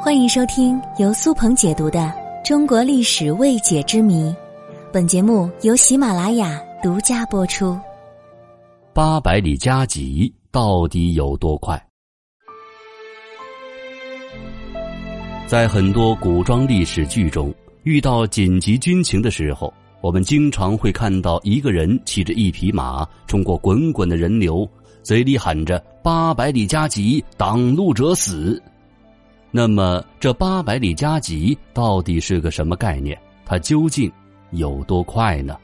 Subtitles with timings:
[0.00, 1.98] 欢迎收听由苏鹏解读的
[2.46, 4.30] 《中国历史未解之谜》，
[4.92, 7.76] 本节目由喜马拉雅独家播出。
[8.92, 11.84] 八百里加急到底有多快？
[15.48, 17.52] 在很多古装历史剧中，
[17.82, 24.66] 遇到紧急军情的时候，我们经常会看到一个人骑着一匹马冲过滚滚的人流，
[25.02, 28.62] 嘴里喊着“八百里加急，挡路者死”。
[29.50, 33.18] 那么，这八百里加急到底是个什么概念？
[33.46, 34.12] 它究竟
[34.50, 35.56] 有多快呢？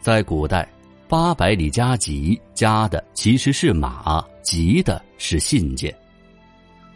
[0.00, 0.68] 在古代，
[1.08, 5.92] 八百里加急加的其实是马，急的是信件。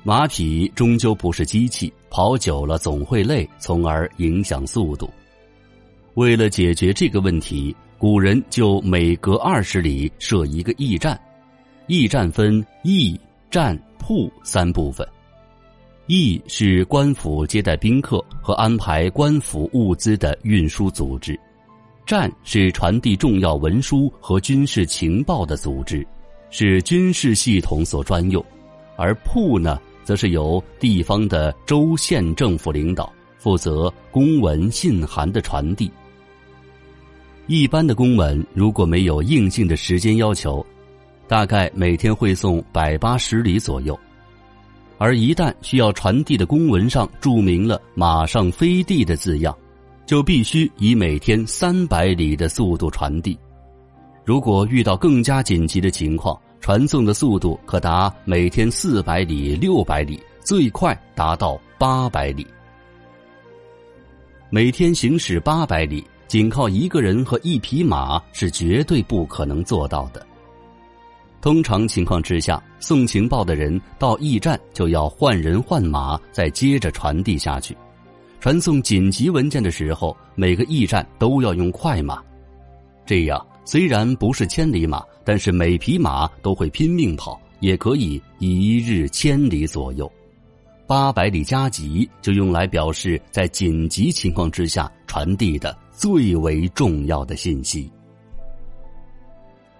[0.05, 5.11] 马匹终究不是机器，跑久了总会累，从而影响速度。
[6.15, 11.21] 为了解决这个问题，古人就每隔二十里设一个驿站，
[11.89, 13.77] 驿站分驿站。
[13.99, 15.07] 铺三部分，
[16.07, 21.39] 驿是官府接待宾客和安排官府物资的运输组织，
[22.05, 26.07] 站是传递重要文书和军事情报的组织，
[26.51, 28.45] 是军事系统所专用，
[28.97, 35.91] 而铺呢，则是由地方的州县政府领导负责公文信函的传递。
[37.49, 40.65] 一般的公文如果没有硬性的时间要求。
[41.29, 43.99] 大概每天会送百八十里左右，
[44.97, 49.57] 而一旦需要传递的公文上注明了“马上飞递”的字样，
[50.07, 53.37] 就必须以每天三百里的速度传递。
[54.25, 62.47] 如果遇到更加紧急的情况，传送的速度可达每天四百里、六百里，最快达到八百里。
[64.49, 70.25] 每天行驶八百里，仅靠一个人和一匹马是绝对不可能做到的。
[71.47, 77.73] 通常情况之下，送情报的人到驿站就要换人换马，再接着传递下去。
[78.41, 82.21] 传送紧急文件的时候，每个驿站都要用快马。
[83.07, 90.11] 这样虽然不是千里马，但是每匹马都会拼命跑，也可以一日千里左右。
[90.85, 97.89] 八百里加急就用来表示在紧急情况之下传递的最为重要的信息。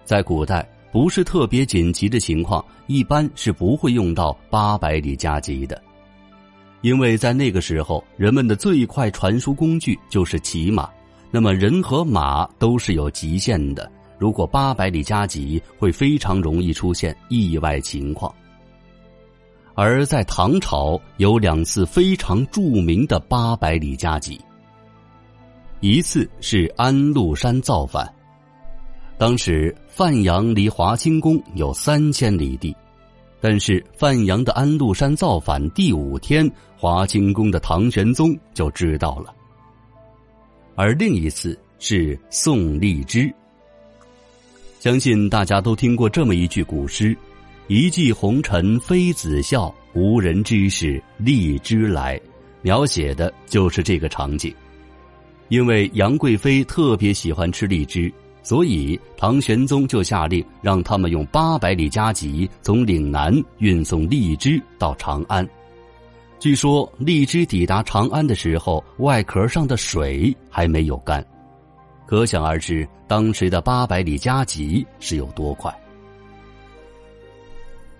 [0.05, 0.65] 在古代。
[0.91, 5.81] 不是特别紧急的情况，一般是不会用到八百里加急的，
[6.81, 10.89] 因为在那个时候，人们的最快传输工具就是骑马，
[11.29, 13.91] 那么人和马都是有极限的。
[14.17, 18.33] 如果八百里加急，会非常容易出现意外情况。
[19.75, 24.41] 而在唐朝，有两次非常著名的八百里加急，
[25.81, 28.11] 一次是安禄山造反。
[29.17, 32.75] 当时范阳离华清宫有三千里地，
[33.41, 39.33] 但是范阳的安禄山造反第五天，华清宫的唐玄宗就知道了。
[40.75, 43.33] 而另一次是宋荔枝。
[44.79, 47.17] 相信大家都听过这么一句古诗
[47.67, 52.21] ：“一骑红尘妃子笑，无人知是荔枝来。”
[52.61, 54.53] 描写的就是这个场景。
[55.49, 58.13] 因为杨贵妃特别喜欢吃荔枝。
[58.47, 65.45] 所以，唐玄宗就下令让他们用八百里加急从岭南运送荔枝到长安。
[66.39, 71.21] 据说，荔枝抵达长安的时候，外壳上的水还没有干，
[72.05, 75.69] 可想而知，当时的八百里加急是有多快。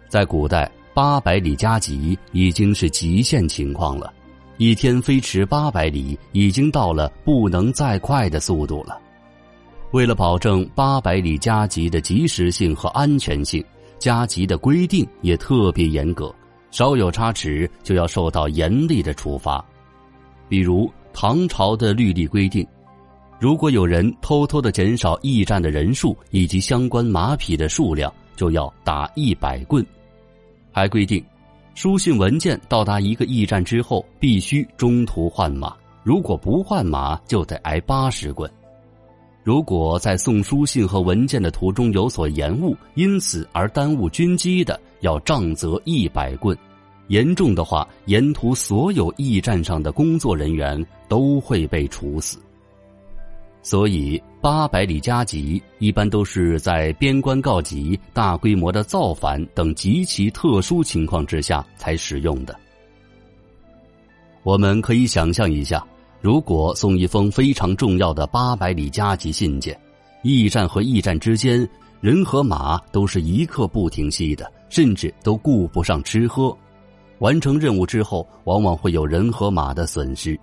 [0.07, 4.13] 在古代，八百里加急已经是极限情况了，
[4.55, 8.97] 一天飞驰八百里，已经到了不能再快的速度了。
[9.91, 13.63] 为了保证八百里加急的及时性和安全性，
[13.97, 16.33] 加急的规定也特别严格，
[16.71, 19.63] 稍有差池就要受到严厉的处罚。
[20.49, 22.67] 比如唐朝的律例规定，
[23.39, 29.85] 如果有人偷偷的减少驿站的人数以及相关马匹的数量，就要打一百棍。
[30.71, 31.23] 还规定，
[31.75, 35.73] 书信文件到达一个驿站之后，必须中途换马，
[36.03, 38.51] 如果不换马，就得挨八十棍。
[39.47, 46.53] 如果在送书信和文件的途中有所延误，因此而耽误军机的，要杖责一百棍；
[47.07, 52.37] 严重的话，沿途所有驿站上的工作人员都会被处死。
[53.61, 62.53] 所以，八百里加急一般都是在边关告急、大规模的造反等极其特殊情况之下才使用的。
[64.43, 65.81] 我们可以想象一下。
[66.19, 69.79] 如果送一封非常重要的八百里加急信件，
[70.23, 71.67] 驿站和驿站之间
[72.01, 76.55] 人和马都是一刻不停息的，甚至都顾不上吃喝。
[77.19, 80.37] 完成任务之后，往往会有人和马的损失。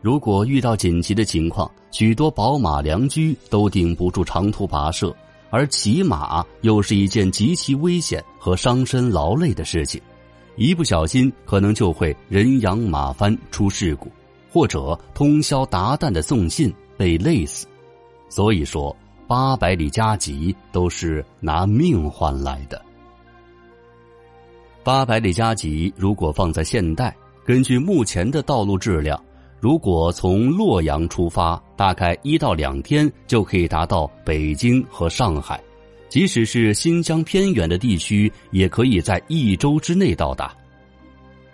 [0.00, 5.14] 如果遇到紧急的情况，许多宝马良驹都顶不住长途跋涉，
[5.50, 10.00] 而骑马又是一件极其危险和伤身劳累的事情，
[10.56, 14.10] 一不小心可能就会人仰马翻出事故，
[14.50, 17.66] 或者通宵达旦的送信被累死。
[18.28, 18.94] 所以说，
[19.26, 22.80] 八百里加急都是拿命换来的。
[24.82, 27.14] 八百里加急如果放在现代，
[27.44, 29.22] 根据目前的道路质量。
[29.60, 35.60] 如果从洛阳出发，大概一到两天就可以达到北京和上海；
[36.08, 40.56] 即使是新疆偏远的地区，也可以在一周之内到达。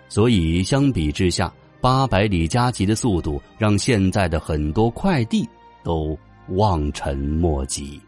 [0.07, 5.47] 所以相比之下，八百里加急的速度让现在的很多快递
[5.83, 6.17] 都
[6.49, 7.99] 望尘莫及。